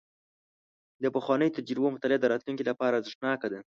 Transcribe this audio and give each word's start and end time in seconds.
د 1.03 1.05
پخوانیو 1.15 1.55
تجربو 1.57 1.93
مطالعه 1.95 2.19
د 2.21 2.25
راتلونکي 2.33 2.63
لپاره 2.69 2.97
ارزښتناکه 2.99 3.47
ده. 3.53 3.59